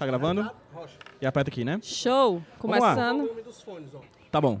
[0.00, 0.50] Tá gravando?
[1.20, 1.78] E aperta aqui, né?
[1.82, 2.42] Show!
[2.58, 3.28] Começando.
[4.30, 4.58] Tá bom.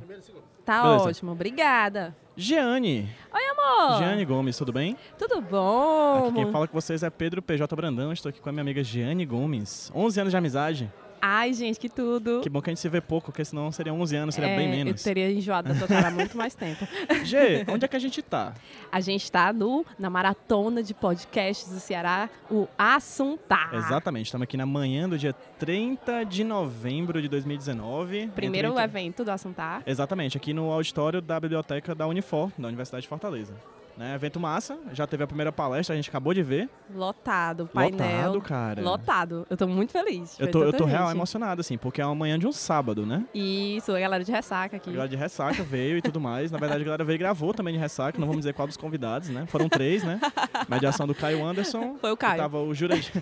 [0.66, 1.08] Tá Beleza.
[1.08, 2.14] ótimo, obrigada.
[2.36, 3.08] Jeane.
[3.32, 3.98] Oi, amor!
[4.00, 4.98] Jeane Gomes, tudo bem?
[5.18, 6.26] Tudo bom?
[6.26, 8.12] Aqui quem fala com vocês é Pedro PJ Brandão.
[8.12, 9.90] Estou aqui com a minha amiga Jeane Gomes.
[9.94, 10.92] 11 anos de amizade.
[11.22, 12.40] Ai, gente, que tudo.
[12.42, 14.56] Que bom que a gente se vê pouco, porque senão seria 11 anos, seria É,
[14.56, 15.02] bem Eu menos.
[15.02, 16.86] teria enjoado da tua cara há muito mais tempo.
[17.24, 18.54] Gê, onde é que a gente tá?
[18.90, 23.74] A gente tá no, na maratona de podcasts do Ceará, o Assuntar.
[23.74, 28.28] Exatamente, estamos aqui na manhã do dia 30 de novembro de 2019.
[28.34, 29.82] Primeiro Entre- evento do Assuntar.
[29.86, 33.54] Exatamente, aqui no auditório da biblioteca da Unifor, da Universidade de Fortaleza.
[34.00, 36.70] Né, evento massa, já teve a primeira palestra, a gente acabou de ver.
[36.94, 38.32] Lotado, painel.
[38.32, 38.80] Lotado, cara.
[38.82, 39.46] Lotado.
[39.50, 40.40] Eu tô muito feliz.
[40.40, 43.26] Eu tô, eu tô real emocionado, assim, porque é uma manhã de um sábado, né?
[43.34, 44.88] Isso, a galera de ressaca aqui.
[44.88, 46.50] A galera de ressaca veio e tudo mais.
[46.50, 48.18] Na verdade, a galera veio e gravou também de ressaca.
[48.18, 49.44] Não vamos dizer qual dos convidados, né?
[49.48, 50.18] Foram três, né?
[50.66, 51.98] Mediação do Caio Anderson.
[52.00, 52.38] Foi o Caio.
[52.40, 53.12] Tava o Jurandir.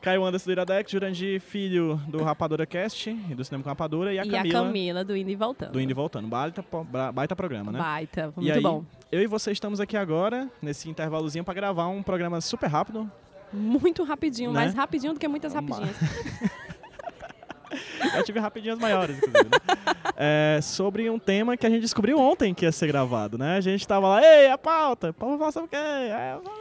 [0.00, 4.12] Caio Anderson do Iradex, Jurandir Filho do Rapadura Cast e do Cinema com Rapadura.
[4.14, 5.72] E a e Camila, a Camila do Indo e Voltando.
[5.72, 6.26] do Indo e Voltando.
[6.26, 6.64] Baita,
[7.12, 7.78] baita programa, né?
[7.78, 8.82] Baita, muito aí, bom.
[9.12, 13.10] eu e você estamos aqui agora, nesse intervalozinho, pra gravar um programa super rápido.
[13.52, 14.60] Muito rapidinho, Né?
[14.60, 15.96] mais rapidinho do que muitas rapidinhas.
[18.16, 19.44] Eu tive rapidinhas maiores, inclusive.
[19.44, 19.58] né?
[20.22, 23.56] É, sobre um tema que a gente descobriu ontem que ia ser gravado, né?
[23.56, 25.76] A gente tava lá, ei, a pauta, pauta falar sobre o quê?
[25.78, 26.59] Falei,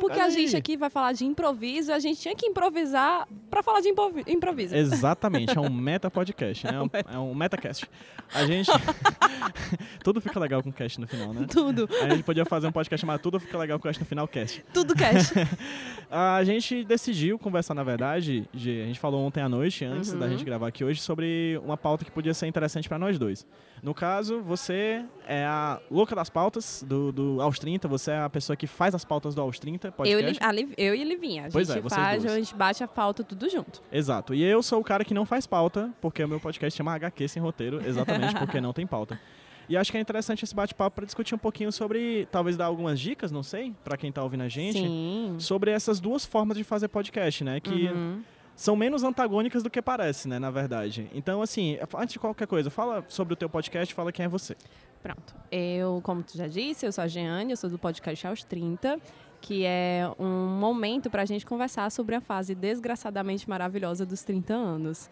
[0.00, 3.80] Porque a gente aqui vai falar de improviso, a gente tinha que improvisar pra falar
[3.80, 4.74] de improvi- improviso.
[4.74, 6.74] Exatamente, é um meta podcast, né?
[6.74, 7.88] É um, é um metacast.
[8.34, 8.70] A gente.
[10.02, 11.46] Tudo fica legal com cast no final, né?
[11.50, 14.26] Tudo, A gente podia fazer um podcast chamado Tudo Fica Legal com Cast no final,
[14.28, 14.64] cast.
[14.72, 15.32] tudo cash.
[16.10, 20.26] A gente decidiu conversar, na verdade, Gê, a gente falou ontem à noite, antes da
[20.26, 20.32] Uhum.
[20.32, 23.46] gente gravar aqui hoje, sobre uma pauta que podia ser interessante pra nós dois.
[23.82, 28.28] No caso, você é a louca das pautas do, do Aos 30, você é a
[28.28, 30.44] pessoa que faz as pautas do Aos 30 eu, e podcast.
[30.44, 31.46] A Liv- eu e Livinha.
[31.46, 32.34] A Pois gente é, vocês faz, duas.
[32.34, 33.82] a gente bate a pauta tudo junto.
[33.92, 34.34] Exato.
[34.34, 37.28] E eu sou o cara que não faz pauta, porque o meu podcast chama HQ
[37.28, 39.20] Sem Roteiro, exatamente porque não tem pauta.
[39.68, 42.98] E acho que é interessante esse bate-papo para discutir um pouquinho sobre, talvez dar algumas
[42.98, 45.36] dicas, não sei, para quem tá ouvindo a gente, Sim.
[45.38, 47.60] sobre essas duas formas de fazer podcast, né?
[47.60, 48.20] Que Uhum.
[48.56, 51.08] são menos antagônicas do que parece, né, na verdade.
[51.14, 54.56] Então, assim, antes de qualquer coisa, fala sobre o teu podcast, fala quem é você.
[55.02, 55.34] Pronto.
[55.50, 59.00] Eu, como tu já disse, eu sou a Jeane, eu sou do podcast Aos 30,
[59.40, 65.10] que é um momento pra gente conversar sobre a fase desgraçadamente maravilhosa dos 30 anos.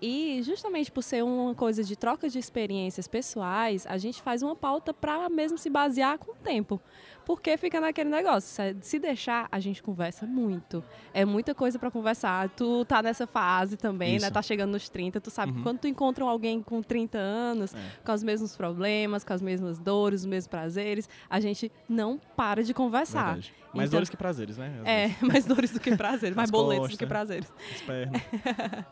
[0.00, 4.54] E justamente por ser uma coisa de troca de experiências pessoais, a gente faz uma
[4.54, 6.80] pauta para mesmo se basear com o tempo.
[7.24, 10.82] Porque fica naquele negócio, se- deixar, a gente conversa muito.
[11.12, 12.48] É muita coisa para conversar.
[12.50, 14.24] Tu tá nessa fase também, Isso.
[14.24, 14.30] né?
[14.30, 15.58] Tá chegando nos 30, tu sabe Uhum.
[15.58, 17.78] que quando tu encontra alguém com 30 anos, É.
[18.02, 22.62] com os mesmos problemas, com as mesmas dores, os mesmos prazeres, a gente não para
[22.64, 23.34] de conversar.
[23.34, 23.54] Verdade.
[23.78, 24.78] Mais Então- dores que prazeres, né?
[24.82, 25.22] Às É, vezes.
[25.32, 26.98] mais dores do que prazeres, mais boletos do costas.
[26.98, 27.52] que prazeres.
[27.86, 28.22] Pernas.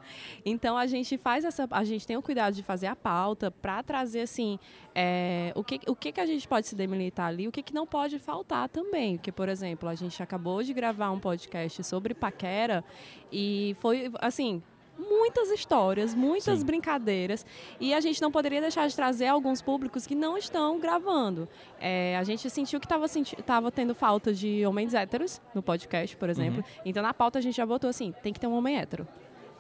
[0.45, 3.83] Então a gente faz essa, a gente tem o cuidado de fazer a pauta para
[3.83, 4.59] trazer assim
[4.95, 7.75] é, o que o que que a gente pode se demilitar ali, o que que
[7.75, 12.15] não pode faltar também, porque por exemplo a gente acabou de gravar um podcast sobre
[12.15, 12.85] paquera
[13.33, 14.63] e foi assim
[14.99, 16.67] muitas histórias, muitas Sim.
[16.67, 17.45] brincadeiras
[17.81, 21.49] e a gente não poderia deixar de trazer alguns públicos que não estão gravando.
[21.81, 26.65] É, a gente sentiu que estava tendo falta de homens héteros no podcast, por exemplo.
[26.85, 29.07] Então na pauta a gente já botou assim, tem que ter um homem hétero.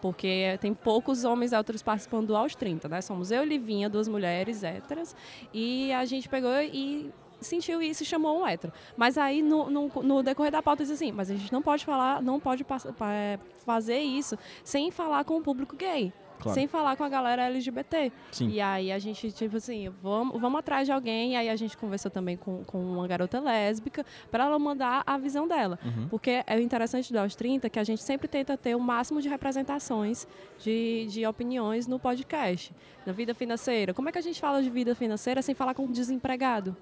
[0.00, 3.00] Porque tem poucos homens héteros participando do aos 30, né?
[3.00, 5.16] Somos eu Livinha, duas mulheres héteras.
[5.52, 7.10] E a gente pegou e
[7.40, 8.72] sentiu isso e chamou um hétero.
[8.96, 11.84] Mas aí, no, no, no decorrer da pauta, disse assim, mas a gente não pode
[11.84, 12.64] falar, não pode
[13.10, 16.12] é, fazer isso sem falar com o público gay.
[16.38, 16.54] Claro.
[16.54, 18.12] Sem falar com a galera LGBT.
[18.30, 18.48] Sim.
[18.50, 21.32] E aí a gente, tipo assim, vamos, vamos atrás de alguém.
[21.32, 25.16] E aí a gente conversou também com, com uma garota lésbica para ela mandar a
[25.16, 25.78] visão dela.
[25.84, 26.08] Uhum.
[26.08, 29.20] Porque é o interessante do Aos 30 que a gente sempre tenta ter o máximo
[29.20, 30.26] de representações
[30.58, 32.72] de, de opiniões no podcast.
[33.04, 33.94] Na vida financeira.
[33.94, 36.76] Como é que a gente fala de vida financeira sem falar com um desempregado?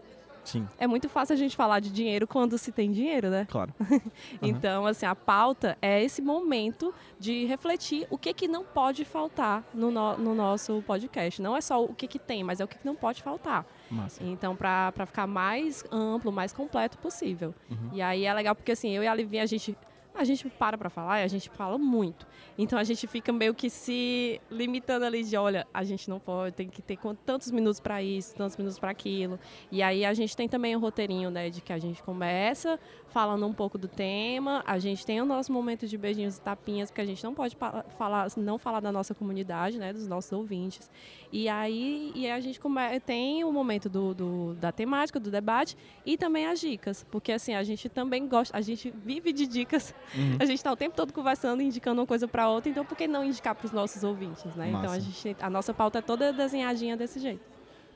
[0.45, 3.47] Sim, É muito fácil a gente falar de dinheiro quando se tem dinheiro, né?
[3.51, 3.73] claro.
[4.43, 9.65] Então, assim, a pauta é esse momento de refletir o que, que não pode faltar
[9.73, 11.41] no, no, no nosso podcast.
[11.41, 13.67] Não é só o que, que tem, mas é o que, que não pode faltar.
[13.91, 14.23] Massa.
[14.23, 17.55] Então, para ficar mais amplo, mais completo possível.
[17.71, 17.91] Uhum.
[17.93, 19.77] E aí é legal porque, assim, eu e a Livinha, a gente,
[20.15, 22.27] a gente para pra falar e a gente fala muito.
[22.57, 26.55] Então, a gente fica meio que se limitando ali de, olha, a gente não pode,
[26.55, 29.39] tem que ter tantos minutos para isso, tantos minutos para aquilo.
[29.73, 32.79] E aí a gente tem também o roteirinho, né, de que a gente começa
[33.15, 36.91] falando um pouco do tema, a gente tem o nosso momento de beijinhos e tapinhas,
[36.91, 37.57] porque a gente não pode
[37.97, 40.91] falar, não falar da nossa comunidade, né, dos nossos ouvintes.
[41.33, 42.59] E aí e a gente
[43.07, 47.55] tem o momento do, do- da temática, do debate e também as dicas, porque assim,
[47.55, 50.37] a gente também gosta, a gente vive de dicas Uhum.
[50.41, 53.07] A gente está o tempo todo conversando, indicando uma coisa para outra, então por que
[53.07, 54.69] não indicar para os nossos ouvintes, né?
[54.69, 55.01] Então a, Massa.
[55.01, 57.54] gente, a nossa pauta é toda desenhadinha desse jeito.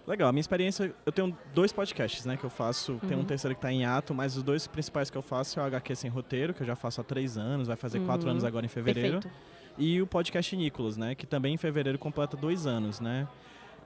[0.08, 3.26] Legal, a minha experiência, eu tenho dois podcasts, né, que eu faço, tem um Uhum.
[3.26, 5.94] terceiro que tá em ato, mas os dois principais que eu faço é o HQ
[5.94, 8.30] Sem Roteiro, que eu já faço há três anos, vai fazer quatro Uhum.
[8.32, 9.36] anos agora em fevereiro, Perfeito.
[9.76, 13.28] e o podcast Nicolas, né, que também em fevereiro completa dois anos, né.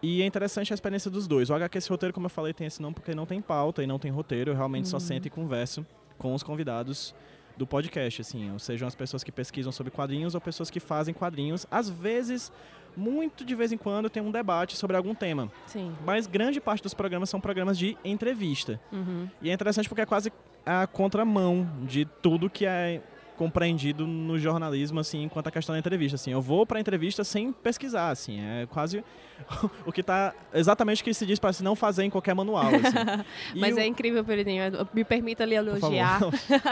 [0.00, 1.50] E é interessante a experiência dos dois.
[1.50, 3.86] O HQ Sem Roteiro, como eu falei, tem esse nome porque não tem pauta e
[3.86, 5.00] não tem roteiro, eu realmente só Uhum.
[5.00, 5.84] sento e converso
[6.18, 7.12] com os convidados
[7.56, 11.14] do podcast, assim, ou sejam as pessoas que pesquisam sobre quadrinhos ou pessoas que fazem
[11.14, 11.66] quadrinhos.
[11.70, 12.52] Às vezes,
[12.96, 15.50] muito de vez em quando, tem um debate sobre algum tema.
[15.66, 15.92] Sim.
[16.04, 18.80] Mas grande parte dos programas são programas de entrevista.
[18.90, 19.28] Uhum.
[19.40, 20.32] E é interessante porque é quase
[20.64, 23.02] a contramão de tudo que é
[23.36, 26.14] compreendido no jornalismo, assim, quanto à questão da entrevista.
[26.16, 29.02] Assim, eu vou para entrevista sem pesquisar, assim, é quase
[29.86, 32.66] o que tá exatamente o que se diz para se não fazer em qualquer manual.
[32.66, 33.24] Assim.
[33.58, 34.62] Mas o- é incrível, Peridinho.
[34.94, 35.86] Me permita lhe por favor.
[35.86, 36.20] elogiar.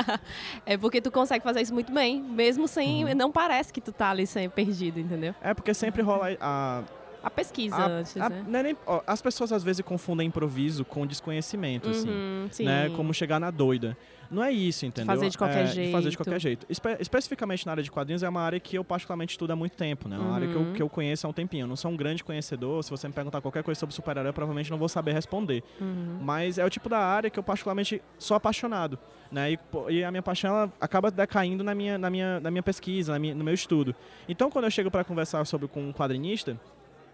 [0.67, 3.05] é porque tu consegue fazer isso muito bem, mesmo sem.
[3.05, 3.15] Uhum.
[3.15, 5.35] Não parece que tu tá ali sem perdido, entendeu?
[5.43, 6.83] É porque sempre rola a,
[7.23, 8.61] A pesquisa a- antes, a- né?
[8.61, 12.09] é nem- ó, as pessoas às vezes confundem improviso com desconhecimento, assim.
[12.09, 12.65] Uhum, sim.
[12.65, 12.91] né?
[12.97, 13.97] Como chegar na doida.
[14.31, 15.07] Não é isso, entendeu?
[15.13, 16.17] fazer de qualquer É, de fazer de jeito.
[16.17, 16.65] qualquer jeito.
[16.71, 19.77] Espe- especificamente na área de quadrinhos é uma área que eu particularmente estudo há muito
[19.77, 20.15] tempo, né?
[20.15, 20.73] É uma área que eu, Uhum.
[20.73, 21.65] que eu conheço há um tempinho.
[21.65, 22.81] Eu não sou um grande conhecedor.
[22.85, 25.65] Se você me perguntar qualquer coisa sobre super-herói, eu provavelmente não vou saber responder.
[25.81, 26.19] Uhum.
[26.23, 28.97] Mas é o tipo da área que eu particularmente sou apaixonado,
[29.33, 29.51] né?
[29.53, 29.59] E,
[29.89, 33.19] e a minha paixão ela acaba decaindo na minha, na minha, na minha pesquisa, na
[33.19, 33.97] minha- no meu estudo.
[34.29, 36.57] Então, quando eu chego para conversar sobre com um quadrinista,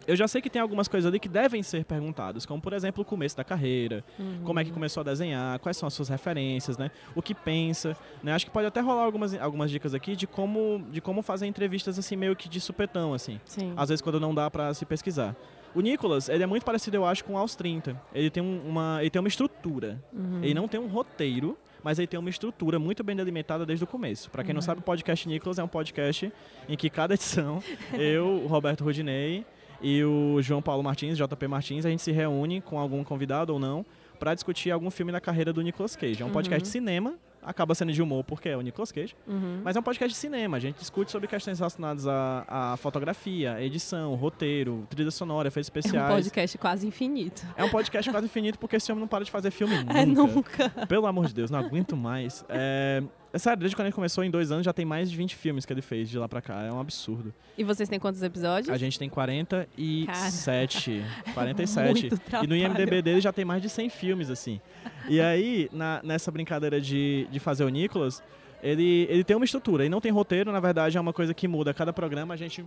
[0.07, 3.03] eu já sei que tem algumas coisas ali que devem ser perguntadas, como por exemplo
[3.03, 4.43] o começo da carreira, Uhum.
[4.45, 6.91] como é que começou a desenhar, quais são as suas referências, né?
[7.15, 8.33] O que pensa, né?
[8.33, 11.99] Acho que pode até rolar algumas, algumas dicas aqui de como, de como fazer entrevistas
[11.99, 13.41] assim meio que de supetão, assim.
[13.45, 13.73] Sim.
[13.77, 15.35] Às vezes quando não dá pra se pesquisar.
[15.75, 18.01] O Nicolas, ele é muito parecido, eu acho, com o Aos 30.
[18.15, 20.03] Ele tem um- uma, ele tem uma estrutura.
[20.11, 20.41] Uhum.
[20.43, 23.87] Ele não tem um roteiro, mas ele tem uma estrutura muito bem delimitada desde o
[23.87, 24.31] começo.
[24.31, 24.63] Pra quem não Uhum.
[24.63, 26.33] sabe, o podcast Nicolas é um podcast
[26.67, 27.63] em que cada edição,
[27.93, 29.45] eu, o Roberto Rudinei
[29.81, 33.59] e o João Paulo Martins, JP Martins, a gente se reúne com algum convidado ou
[33.59, 33.85] não
[34.19, 36.23] pra discutir algum filme da carreira do Nicolas Cage.
[36.23, 36.63] É um podcast Uhum.
[36.63, 39.61] de cinema, acaba sendo de humor porque é o Nicolas Cage, Uhum.
[39.63, 40.57] mas é um podcast de cinema.
[40.57, 45.73] A gente discute sobre questões relacionadas à, à fotografia, edição, roteiro, trilha sonora, efeitos É
[45.73, 46.15] um especiais.
[46.15, 47.47] podcast quase infinito.
[47.57, 49.99] É um podcast quase infinito porque esse homem não para de fazer filme nunca.
[49.99, 50.71] É nunca.
[50.87, 52.43] Pelo amor de Deus, não aguento mais.
[52.49, 53.03] É,
[53.33, 55.67] é sério, desde quando ele começou, em dois anos, já tem mais de 20 filmes
[55.67, 56.63] que ele fez de lá pra cá.
[56.63, 57.33] É um absurdo.
[57.59, 58.71] E vocês têm quantos episódios?
[58.73, 61.03] A gente tem 47.
[61.35, 61.87] 47.
[62.01, 62.49] Muito E trabalho.
[62.49, 64.61] no IMDB dele já tem mais de 100 filmes, assim.
[65.09, 68.23] E aí, na- nessa brincadeira de, de fazer o Nicolas,
[68.63, 69.85] ele, ele tem uma estrutura.
[69.85, 71.75] E não tem roteiro, na verdade, é uma coisa que muda.
[71.75, 72.65] Cada programa a gente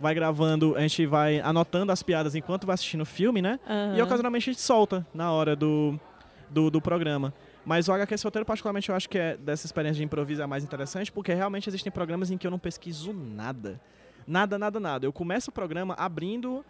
[0.00, 3.58] vai gravando, a gente vai anotando as piadas enquanto vai assistindo o filme, né?
[3.68, 3.96] Aham.
[3.96, 5.98] E ocasionalmente a gente solta na hora do,
[6.50, 7.32] do, do programa.
[7.64, 10.48] Mas o HQ roteiro, particularmente, eu acho que é dessa experiência de improviso é a
[10.48, 13.80] mais interessante, porque realmente existem programas em que eu não pesquiso nada.
[14.26, 15.06] Nada, nada, nada.
[15.06, 16.64] Eu começo o programa abrindo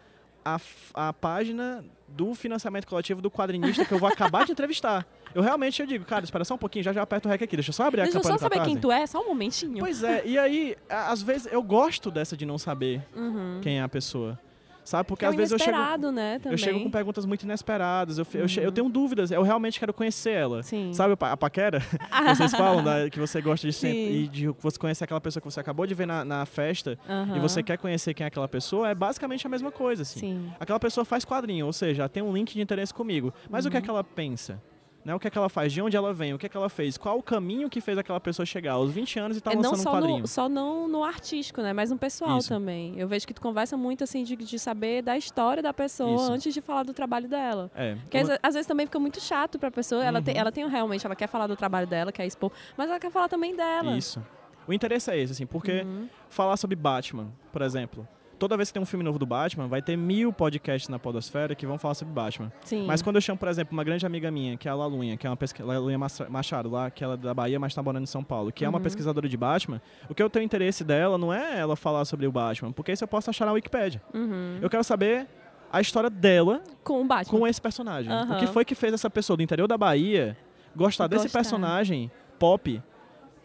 [0.44, 0.58] a,
[0.94, 5.06] a página do financiamento coletivo do quadrinista que eu vou acabar de entrevistar.
[5.34, 7.56] Eu realmente eu digo, cara, espera só um pouquinho, já já aperto o rec aqui,
[7.56, 9.28] deixa eu só abrir Deixa a eu campanha só saber quem tu é, só um
[9.28, 9.78] momentinho.
[9.78, 13.60] Pois é, e aí, às vezes eu gosto dessa de não saber Uhum.
[13.62, 14.38] quem é a pessoa.
[14.84, 15.06] Sabe?
[15.06, 15.70] Porque Que é às vezes eu chego.
[16.10, 16.40] né.
[16.44, 18.72] Eu chego com perguntas muito inesperadas, eu, eu, che- eu Uhum.
[18.72, 20.62] tenho dúvidas, eu realmente quero conhecer ela.
[20.62, 20.92] Sim.
[20.92, 21.80] Sabe a pa- a paquera?
[22.26, 24.12] que vocês falam da- que você gosta de sempre Sim.
[24.24, 27.12] e de você conhece aquela pessoa que você acabou de ver na, na festa e
[27.12, 27.40] Aham.
[27.40, 30.18] você quer conhecer quem é aquela pessoa, é basicamente a mesma coisa, assim.
[30.20, 30.52] Sim.
[30.58, 33.32] Aquela pessoa faz quadrinho, ou seja, tem um link de interesse comigo.
[33.48, 33.84] Mas o que é Uhum.
[33.84, 34.60] que ela pensa?
[35.04, 35.12] Né?
[35.14, 35.72] O que é que ela faz?
[35.72, 36.32] De onde ela vem?
[36.32, 36.96] O que é que ela fez?
[36.96, 39.62] Qual o caminho que fez aquela pessoa chegar aos 20 anos e tá É, não
[39.62, 40.18] lançando um só quadrinho?
[40.20, 41.72] no, só não no artístico, né?
[41.72, 42.48] Mas no pessoal Isso.
[42.48, 42.94] também.
[42.96, 46.32] Eu vejo que tu conversa muito, assim, de, de saber da história da pessoa Isso.
[46.32, 47.68] antes de falar do trabalho dela.
[47.74, 47.96] É.
[47.96, 50.04] Porque às, às vezes também fica muito chato pra pessoa.
[50.04, 50.40] Ela, tem, Uhum.
[50.40, 53.28] ela tem realmente, ela quer falar do trabalho dela, quer expor, mas ela quer falar
[53.28, 53.96] também dela.
[53.96, 54.24] Isso.
[54.68, 56.08] O interesse é esse, assim, porque Uhum.
[56.28, 58.06] falar sobre Batman, por exemplo.
[58.42, 61.54] Toda vez que tem um filme novo do Batman, vai ter mil podcasts na podosfera
[61.54, 62.50] que vão falar sobre Batman.
[62.64, 62.84] Sim.
[62.86, 65.24] Mas quando eu chamo, por exemplo, uma grande amiga minha, que é a Lalunha, que
[65.24, 68.06] é uma pesquisadora, Lalunha Machado, lá, que ela é da Bahia, mas tá morando em
[68.06, 68.82] São Paulo, que é uma Uhum.
[68.82, 69.80] pesquisadora de Batman,
[70.10, 73.04] o que eu tenho interesse dela não é ela falar sobre o Batman, porque isso
[73.04, 74.02] eu posso achar na Wikipedia.
[74.12, 74.58] Uhum.
[74.60, 75.28] Eu quero saber
[75.72, 77.38] a história dela Com o Batman.
[77.38, 78.10] com esse personagem.
[78.10, 78.38] O Aham.
[78.40, 80.36] que foi que fez essa pessoa do interior da Bahia
[80.74, 81.38] gostar desse Gostar.
[81.38, 82.82] personagem pop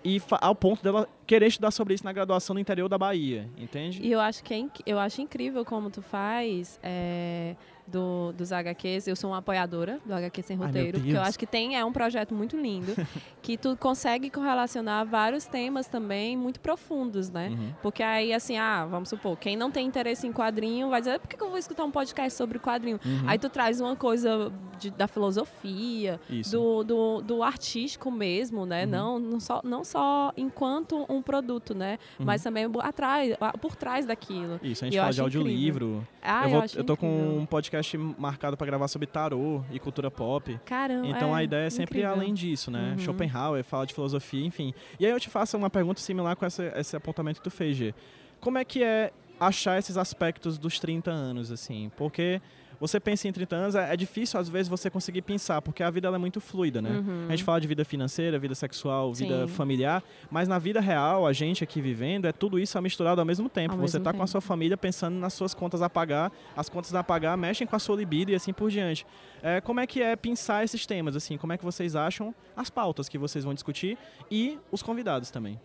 [0.03, 4.01] e ao ponto dela querer estudar sobre isso na graduação no interior da Bahia, entende?
[4.01, 7.55] E eu acho que é, eu acho incrível como tu faz é,
[7.87, 9.07] do, dos HQs.
[9.07, 11.93] Eu sou uma apoiadora do HQ Sem Roteiro, porque eu acho que tem, é um
[11.93, 12.93] projeto muito lindo,
[13.41, 17.49] que tu consegue correlacionar vários temas também muito profundos, né?
[17.49, 17.73] Uhum.
[17.81, 21.19] Porque aí, assim, ah, vamos supor, quem não tem interesse em quadrinho vai dizer, ah,
[21.19, 22.99] por que eu vou escutar um podcast sobre quadrinho?
[23.03, 23.23] Uhum.
[23.27, 26.19] Aí tu traz uma coisa de, da filosofia,
[26.51, 28.83] do, do, do, artístico mesmo, né?
[28.83, 28.91] Uhum.
[28.91, 31.99] Não, não, só, não só enquanto um produto, né?
[32.19, 32.25] Uhum.
[32.25, 34.59] Mas também atrás, por trás daquilo.
[34.63, 36.07] Isso, a gente fala de audiolivro.
[36.21, 36.97] Ah, eu, vou, eu, eu tô incrível.
[36.97, 40.59] com um podcast podcast marcado para gravar sobre tarô e cultura pop.
[40.65, 41.07] Caramba.
[41.07, 42.11] Então é, a ideia é sempre incrível.
[42.11, 42.91] além disso, né?
[42.91, 42.99] Uhum.
[42.99, 44.73] Schopenhauer fala de filosofia, enfim.
[44.99, 47.77] E aí eu te faço uma pergunta similar com essa, esse apontamento que tu fez,
[47.77, 47.93] G.
[48.39, 51.91] Como é que é achar esses aspectos dos 30 anos, assim?
[51.95, 52.41] Porque
[52.79, 55.89] você pensa em 30 anos, é, é difícil às vezes você conseguir pensar, porque a
[55.89, 56.89] vida é muito fluida, né?
[56.89, 57.25] Uhum.
[57.27, 59.53] A gente fala de vida financeira, vida sexual, vida Sim.
[59.53, 63.49] familiar, mas na vida real, a gente aqui vivendo, é tudo isso misturado ao mesmo
[63.49, 63.73] tempo.
[63.73, 66.93] Ao você está com a sua família pensando nas suas contas a pagar, as contas
[66.93, 69.05] a pagar mexem com a sua libido e assim por diante.
[69.41, 71.37] É, como é que é pensar esses temas, assim?
[71.37, 73.97] Como é que vocês acham as pautas que vocês vão discutir
[74.29, 75.59] e os convidados também?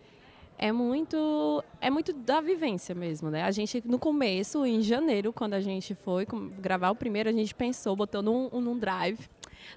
[0.57, 3.43] É muito é muito da vivência mesmo, né?
[3.43, 6.25] A gente no começo, em janeiro, quando a gente foi
[6.59, 9.29] gravar o primeiro, a gente pensou, botou num, num drive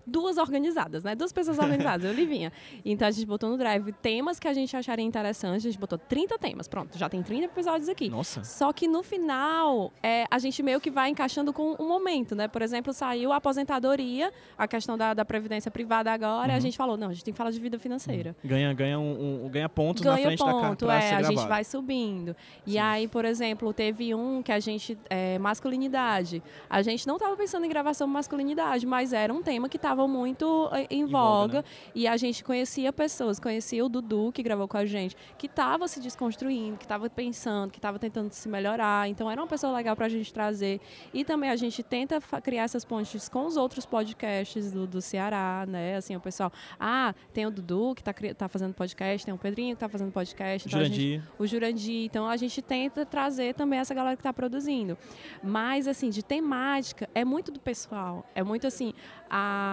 [0.07, 1.15] duas organizadas, né?
[1.15, 2.53] Duas pessoas organizadas, eu Livinha.
[2.85, 5.99] Então a gente botou no Drive temas que a gente acharia interessantes, a gente botou
[5.99, 8.09] 30 temas, pronto, já tem 30 episódios aqui.
[8.09, 8.43] Nossa.
[8.43, 12.49] Só que no final, é, a gente meio que vai encaixando com um momento, né?
[12.49, 16.55] Por exemplo, saiu a aposentadoria, a questão da, da previdência privada agora, uhum.
[16.55, 18.35] e a gente falou, não, a gente tem que falar de vida financeira.
[18.43, 18.51] Uhum.
[18.51, 21.65] Ganha, ganha, um, um, ganha pontos ganha na frente ponto, da é, a gente vai
[21.65, 22.35] subindo.
[22.67, 22.79] E Sim.
[22.79, 26.43] aí, por exemplo, teve um que a gente, é, masculinidade.
[26.69, 30.69] A gente não estava pensando em gravação masculinidade, mas era um tema que estava muito
[30.73, 31.65] eh, em, em voga, né?
[31.95, 35.87] e a gente conhecia pessoas, conhecia o Dudu que gravou com a gente, que estava
[35.89, 39.09] se desconstruindo, que estava pensando, que estava tentando se melhorar.
[39.09, 40.81] Então era uma pessoa legal para a gente trazer.
[41.13, 45.65] E também a gente tenta criar essas pontes com os outros podcasts do, do Ceará,
[45.67, 45.97] né?
[45.97, 49.71] Assim, o pessoal, ah, tem o Dudu que está tá fazendo podcast, tem o Pedrinho
[49.71, 51.21] que está fazendo podcast, o então Jurandir.
[51.21, 52.05] Gente, o Jurandir.
[52.05, 54.97] Então a gente tenta trazer também essa galera que está produzindo.
[55.43, 58.93] Mas assim, de temática é muito do pessoal, é muito assim,
[59.31, 59.66] a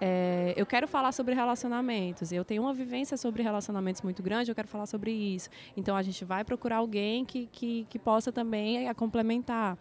[0.00, 4.54] é, eu quero falar sobre relacionamentos, eu tenho uma vivência sobre relacionamentos muito grande, eu
[4.54, 5.48] quero falar sobre isso.
[5.76, 9.76] Então a gente vai procurar alguém que, que, que possa também a complementar.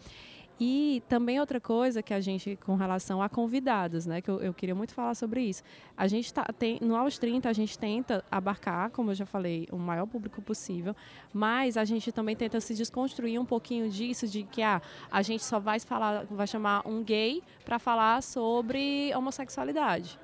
[0.59, 4.53] E também outra coisa que a gente, com relação a convidados, né, que eu, eu
[4.53, 5.63] queria muito falar sobre isso.
[5.95, 9.67] A gente tá, tem, no Aos 30, a gente tenta abarcar, como eu já falei,
[9.71, 10.93] o maior público possível,
[11.33, 15.43] mas a gente também tenta se desconstruir um pouquinho disso, de que ah, a gente
[15.43, 20.19] só vai falar, vai chamar um gay para falar sobre homossexualidade.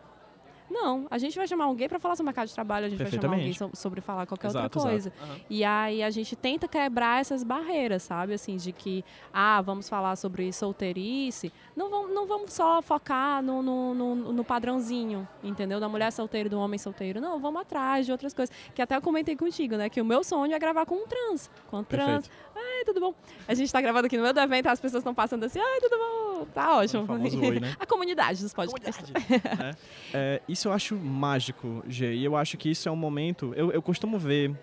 [0.69, 3.01] Não, a gente vai chamar gay para falar sobre o mercado de trabalho, a gente
[3.01, 5.13] vai chamar alguém sobre falar qualquer exato, outra coisa.
[5.21, 5.39] Uhum.
[5.49, 8.33] E aí a gente tenta quebrar essas barreiras, sabe?
[8.33, 9.03] Assim, de que,
[9.33, 11.51] ah, vamos falar sobre solteirice.
[11.75, 15.79] Não vamos, não vamos só focar no, no, no, no padrãozinho, entendeu?
[15.79, 17.21] Da mulher solteira e do homem solteiro.
[17.21, 18.55] Não, vamos atrás de outras coisas.
[18.73, 19.89] Que até eu comentei contigo, né?
[19.89, 21.49] Que o meu sonho é gravar com um trans.
[21.67, 22.29] Com um trans.
[22.55, 23.13] Ai, tudo bom?
[23.47, 25.79] A gente está gravando aqui no meio do evento, as pessoas estão passando assim, ai,
[25.81, 26.45] tudo bom?
[26.53, 27.05] Tá ótimo.
[27.11, 27.75] Oi, né?
[27.79, 29.11] A comunidade dos podcasts.
[29.11, 29.43] Comunidade.
[29.61, 29.75] é.
[30.17, 32.13] É, isso eu acho mágico, G.
[32.13, 33.53] E eu acho que isso é um momento.
[33.55, 34.55] Eu, eu costumo ver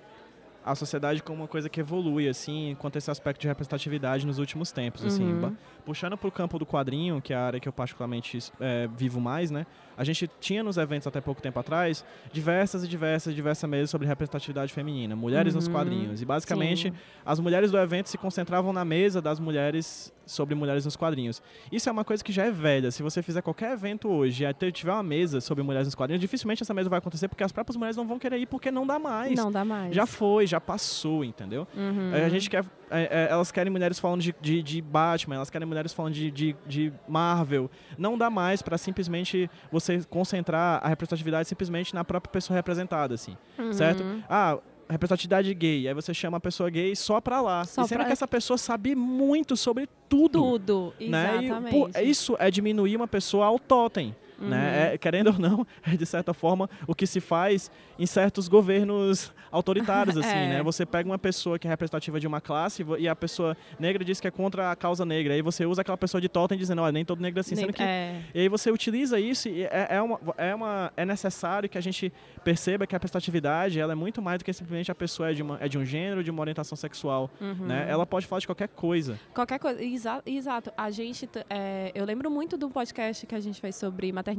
[0.64, 4.38] a sociedade como uma coisa que evolui, assim, quanto a esse aspecto de representatividade nos
[4.38, 5.24] últimos tempos, assim.
[5.24, 5.56] Uhum.
[5.84, 9.20] Puxando para o campo do quadrinho, que é a área que eu particularmente é, vivo
[9.20, 9.66] mais, né?
[9.96, 14.06] A gente tinha nos eventos até pouco tempo atrás diversas e diversas, diversas mesas sobre
[14.06, 15.60] representatividade feminina, mulheres uhum.
[15.60, 16.22] nos quadrinhos.
[16.22, 16.96] E basicamente Sim.
[17.24, 21.42] as mulheres do evento se concentravam na mesa das mulheres sobre mulheres nos quadrinhos.
[21.70, 22.90] Isso é uma coisa que já é velha.
[22.90, 26.62] Se você fizer qualquer evento hoje e tiver uma mesa sobre mulheres nos quadrinhos, dificilmente
[26.62, 28.98] essa mesa vai acontecer porque as próprias mulheres não vão querer ir porque não dá
[28.98, 29.36] mais.
[29.36, 29.94] Não dá mais.
[29.94, 31.66] Já foi, já passou, entendeu?
[31.74, 32.12] Uhum.
[32.14, 32.64] A gente quer.
[32.90, 36.30] É, é, elas querem mulheres falando de, de, de, Batman, elas querem mulheres falando de,
[36.30, 37.70] de, de Marvel.
[37.96, 39.50] Não dá mais para simplesmente
[39.82, 43.36] você concentrar a representatividade simplesmente na própria pessoa representada, assim.
[43.58, 43.72] Uhum.
[43.72, 44.04] Certo?
[44.28, 44.58] Ah,
[44.88, 45.88] representatividade gay.
[45.88, 47.64] Aí você chama a pessoa gay só pra lá.
[47.64, 48.06] Só e sendo pra...
[48.06, 50.40] que essa pessoa sabe muito sobre tudo.
[50.40, 51.44] Tudo, né?
[51.44, 51.98] exatamente.
[51.98, 54.14] E, isso é diminuir uma pessoa ao totem.
[54.42, 54.56] Né?
[54.56, 54.62] Uhum.
[54.62, 54.94] Né?
[54.94, 59.32] É, querendo ou não, é de certa forma o que se faz em certos governos
[59.50, 60.48] autoritários, assim, é.
[60.48, 60.62] né?
[60.62, 64.20] Você pega uma pessoa que é representativa de uma classe e a pessoa negra diz
[64.20, 65.34] que é contra a causa negra.
[65.34, 67.72] Aí você usa aquela pessoa de totem dizendo, olha, nem todo negro é assim, sendo
[67.72, 67.82] que...
[67.82, 68.20] É.
[68.34, 71.80] E aí você utiliza isso e é, é, uma, é, uma, é necessário que a
[71.80, 72.12] gente
[72.44, 75.42] perceba que a representatividade, ela é muito mais do que simplesmente a pessoa é de,
[75.42, 77.66] uma, é de um gênero, de uma orientação sexual, uhum.
[77.66, 77.86] né?
[77.88, 79.18] Ela pode falar de qualquer coisa.
[79.34, 80.22] Qualquer coisa, exato.
[80.26, 80.72] exato.
[80.76, 84.31] A gente, é, eu lembro muito do podcast que a gente fez sobre maternidade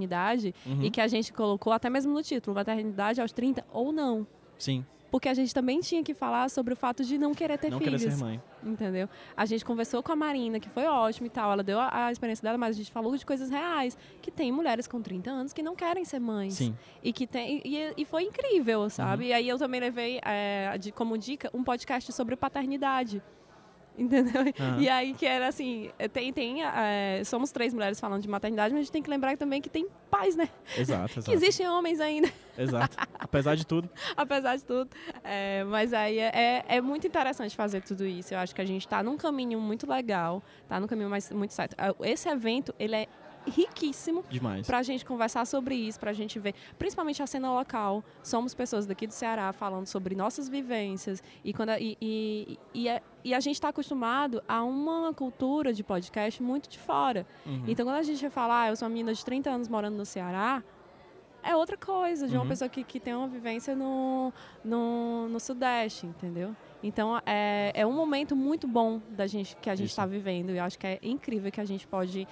[0.65, 0.83] uhum.
[0.83, 4.25] e que a gente colocou até mesmo no título, maternidade aos 30 ou não.
[4.57, 4.85] Sim.
[5.13, 7.77] porque a gente também tinha que falar sobre o fato de não querer ter não
[7.77, 8.01] filhos.
[8.01, 8.41] querer ser mãe.
[8.63, 9.07] Entendeu?
[9.38, 12.12] A gente conversou com a Marina, que foi ótimo e tal, ela deu a, a
[12.12, 15.53] experiência dela, mas a gente falou de coisas reais, que tem mulheres com 30 anos
[15.53, 16.55] que não querem ser mães.
[16.55, 16.75] Sim.
[17.03, 19.25] E que tem e, e foi incrível, sabe?
[19.25, 19.29] Uhum.
[19.29, 23.21] E aí eu também levei é, de, como dica um podcast sobre paternidade.
[23.97, 24.41] Entendeu?
[24.59, 24.81] Aham.
[24.81, 28.81] E aí que era assim, tem, tem, é, somos três mulheres falando de maternidade, mas
[28.81, 30.50] a gente tem que lembrar também que tem pais, né?
[30.77, 31.33] Exato, Que exato.
[31.38, 32.97] existem homens ainda, Exato.
[33.19, 33.89] Apesar de tudo.
[34.17, 34.89] apesar de tudo.
[35.23, 38.33] É, mas aí é, é, é muito interessante fazer tudo isso.
[38.33, 41.53] Eu acho que a gente está num caminho muito legal, está num caminho mais, muito
[41.53, 41.75] certo.
[42.03, 43.07] Esse evento, ele é
[43.47, 44.65] riquíssimo Demais.
[44.65, 48.03] para a gente conversar sobre isso, para a gente ver, principalmente a cena local.
[48.23, 52.89] Somos pessoas daqui do Ceará falando sobre nossas vivências e quando a, e, e, e,
[52.89, 57.25] a, e a gente está acostumado a uma cultura de podcast muito de fora.
[57.45, 57.63] Uhum.
[57.67, 60.05] Então quando a gente fala, ah, eu sou uma menina de 30 anos morando no
[60.05, 60.63] Ceará,
[61.45, 62.47] é outra coisa, de uma Uhum.
[62.50, 64.31] pessoa que, que tem uma vivência no,
[64.63, 66.55] no, no Sudeste, entendeu?
[66.81, 70.57] Então é, é um momento muito bom da gente que a gente está vivendo e
[70.57, 72.25] eu acho que é incrível que a gente pode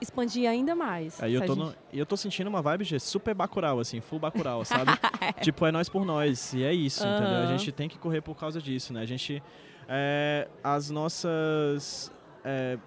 [0.00, 1.22] expandir ainda mais.
[1.22, 4.00] Aí eu tô, gente- no- e eu tô sentindo uma vibe G, super Bacurau, assim,
[4.00, 4.92] full Bacurau, sabe?
[5.42, 7.38] tipo, é nós por nós, e é isso, entendeu?
[7.38, 9.00] A gente tem que correr por causa disso, né?
[9.02, 9.42] A gente,
[9.88, 12.12] é, as nossas
[12.44, 12.78] é,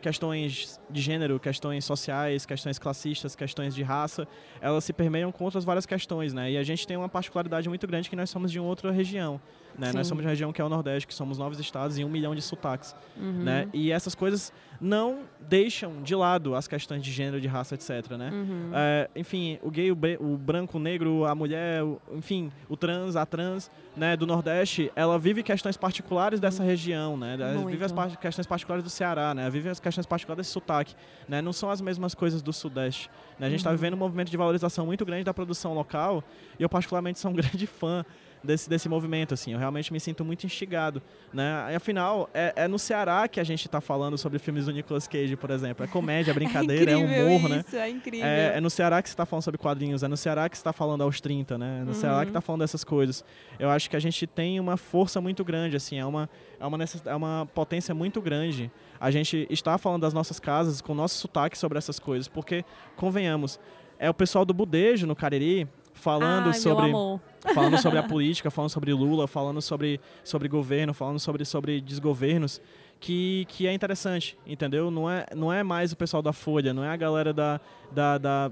[0.00, 4.26] questões de gênero, questões sociais, questões classistas, questões de raça,
[4.60, 6.52] elas se permeiam com outras várias questões, né?
[6.52, 9.40] E a gente tem uma particularidade muito grande que nós somos de uma outra região,
[9.78, 9.92] né?
[9.92, 10.10] Nós Sim.
[10.10, 12.34] somos de uma região que é o Nordeste, que somos nove estados e um milhão
[12.34, 13.42] de sotaques Uhum.
[13.42, 13.68] né?
[13.72, 18.30] E essas coisas não deixam de lado as questões de gênero, de raça, etc, né?
[18.32, 18.70] Uhum.
[18.72, 23.16] É, enfim, o gay, o, o branco, o negro, a mulher, o- enfim, o trans,
[23.16, 27.34] a trans, né, do Nordeste, ela vive questões particulares dessa região, né?
[27.40, 29.42] Ela vive as par- questões particulares do Ceará, né?
[29.42, 30.94] Ela vive as questões particulares desse sotaque,
[31.28, 31.40] né?
[31.42, 33.46] Não são as mesmas coisas do Sudeste, né?
[33.46, 33.76] A gente está Uhum.
[33.76, 36.22] vivendo um movimento de valorização muito grande da produção local
[36.58, 38.04] e eu particularmente sou um grande fã
[38.42, 39.52] desse, desse movimento, assim.
[39.52, 41.02] Eu realmente me sinto muito instigado,
[41.32, 41.68] né?
[41.72, 45.06] E, afinal, é, é no Ceará que a gente está falando sobre filmes do Nicolas
[45.08, 45.84] Cage, por exemplo.
[45.84, 47.64] É comédia, é brincadeira, é, humor, né?
[47.66, 48.26] isso, É incrível.
[48.26, 50.60] É, é no Ceará que você está falando sobre quadrinhos, é no Ceará que você
[50.60, 51.80] está falando aos 30, né?
[51.82, 53.24] É no Ceará que está falando dessas coisas.
[53.58, 56.28] Eu acho que a gente tem uma força muito grande, assim, é uma,
[56.60, 58.70] é uma, necess- é uma potência muito grande.
[59.00, 62.64] A gente está falando das nossas casas com o nosso sotaque sobre essas coisas, porque,
[62.96, 63.58] convenhamos,
[63.98, 65.68] é o pessoal do Budejo, no Cariri,
[65.98, 66.90] falando Ai, sobre
[67.54, 72.60] falando sobre a política, falando sobre Lula, falando sobre, sobre governo, falando sobre, sobre desgovernos,
[73.00, 74.90] que, que é interessante, entendeu?
[74.90, 77.60] Não é, não é mais o pessoal da Folha, não é a galera da,
[77.92, 78.50] da, da-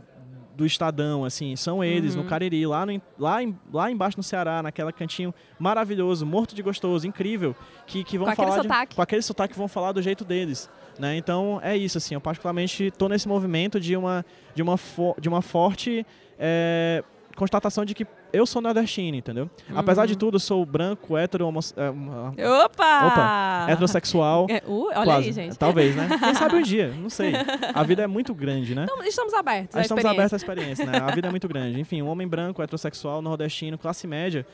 [0.56, 2.22] do Estadão, assim, são eles Uhum.
[2.22, 6.62] no Cariri, lá, no, lá, em- lá embaixo no Ceará, naquela cantinho maravilhoso, morto de
[6.62, 7.54] gostoso, incrível,
[7.86, 8.96] que, que vão Com aquele falar de- sotaque.
[8.96, 11.14] com aquele sotaque vão falar do jeito deles, né?
[11.16, 15.28] Então é isso, assim, eu particularmente tô nesse movimento de uma, de uma, fo- de
[15.28, 16.06] uma forte
[16.38, 17.04] é,
[17.36, 19.48] constatação de que eu sou nordestino, entendeu?
[19.74, 20.06] Apesar Uhum.
[20.08, 23.06] de tudo, eu sou branco, hétero, homo, é, Opa!
[23.06, 24.46] Opa, heterossexual.
[24.50, 25.26] É, uh, olha quase.
[25.28, 25.56] aí, gente.
[25.58, 26.08] Talvez, né?
[26.18, 27.32] Quem sabe um dia, não sei.
[27.74, 28.84] A vida é muito grande, né?
[28.84, 30.98] Então, estamos abertos à estamos abertos à experiência, né?
[30.98, 31.80] A vida é muito grande.
[31.80, 34.46] Enfim, um homem branco, heterossexual, nordestino, classe média.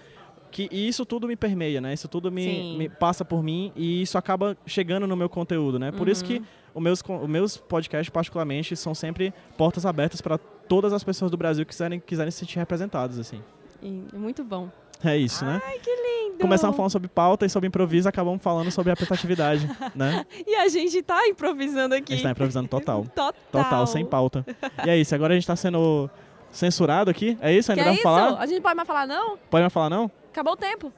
[0.52, 1.92] Que, e isso tudo me permeia, né?
[1.94, 5.90] Isso tudo me, me passa por mim e isso acaba chegando no meu conteúdo, né?
[5.90, 6.28] Por isso Uhum.
[6.28, 6.42] que
[6.74, 11.36] os meus, os meus podcasts, particularmente, são sempre portas abertas para todas as pessoas do
[11.36, 13.42] Brasil que quiserem, quiserem se sentir representadas, assim.
[13.82, 14.68] E- Muito bom.
[15.02, 15.60] É isso, né?
[15.66, 16.38] Ai, que lindo!
[16.38, 20.24] Começamos falando sobre pauta e sobre improviso, acabamos falando sobre representatividade, né?
[20.46, 22.12] E a gente tá improvisando A aqui.
[22.12, 23.04] gente tá improvisando total.
[23.14, 23.32] Total.
[23.50, 24.44] Total, sem pauta.
[24.86, 26.08] E é isso, agora a gente tá sendo
[26.52, 27.36] censurado aqui?
[27.40, 27.72] É isso?
[27.72, 28.02] Que Ainda é dá isso?
[28.02, 28.38] pra falar?
[28.40, 29.38] A gente pode mais falar não?
[29.50, 30.10] Pode mais falar não?
[30.32, 30.92] Acabou o tempo.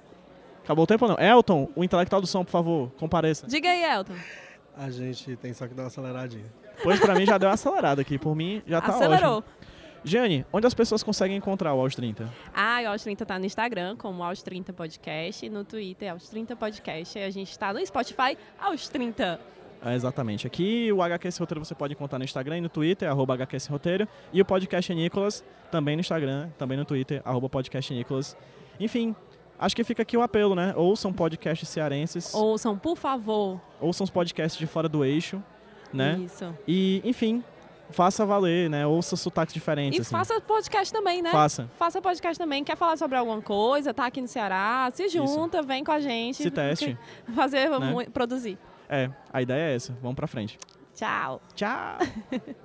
[0.63, 1.19] Acabou o tempo ou não?
[1.19, 3.47] Elton, o intelectual do som, por favor, compareça.
[3.47, 4.15] Diga aí, Elton.
[4.77, 6.47] A gente tem só que dar uma aceleradinha.
[6.83, 9.39] Pois pra mim já deu uma acelerada aqui, por mim já tá Acelerou.
[9.39, 9.55] ótimo.
[10.03, 12.29] Gianni, onde as pessoas conseguem encontrar o Aos 30?
[12.55, 16.55] Ah, o Aos 30 tá no Instagram, como Aos 30 Podcast, no Twitter, Aos 30
[16.57, 19.41] Podcast, e a gente tá no Spotify, Aos 30.
[19.85, 20.47] É, exatamente.
[20.47, 24.09] Aqui o HQS Roteiro você pode encontrar no Instagram e no Twitter, arroba HQS Roteiro.
[24.33, 28.37] E o Podcast Nicolas, também no Instagram, também no Twitter, arroba Podcast Nicolas.
[28.79, 29.15] Enfim,
[29.59, 30.75] acho que fica aqui o apelo, né?
[30.77, 33.61] Ouçam podcasts cearenses, Ouçam, por favor.
[33.81, 35.43] ouçam os podcasts de fora do eixo,
[35.93, 36.19] né?
[36.25, 36.55] Isso.
[36.67, 37.43] E, enfim,
[37.91, 38.87] faça valer, né?
[38.87, 39.99] Ouça sotaques diferentes.
[39.99, 40.11] E assim.
[40.11, 41.31] faça podcast também, né?
[41.31, 41.69] Faça.
[41.79, 42.65] Faça podcast também.
[42.65, 43.95] Quer falar sobre alguma coisa?
[43.95, 44.91] Tá aqui no Ceará?
[44.93, 46.43] Se junta, vem com a gente.
[46.43, 46.99] Se teste.
[47.35, 48.07] Fazer, né?
[48.13, 48.59] produzir.
[48.89, 49.97] É, a ideia é essa.
[50.03, 50.59] Vamos pra frente.
[50.95, 51.41] Tchau.
[51.55, 51.99] Tchau!